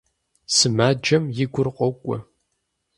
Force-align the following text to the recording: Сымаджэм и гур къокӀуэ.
Сымаджэм 0.55 1.23
и 1.43 1.45
гур 1.53 1.67
къокӀуэ. 1.75 2.17